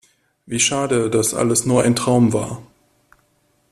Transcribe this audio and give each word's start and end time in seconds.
Wie 0.47 0.59
schade, 0.59 1.11
dass 1.11 1.35
alles 1.35 1.67
nur 1.67 1.83
ein 1.83 1.95
Traum 1.95 2.33
war! 2.33 2.63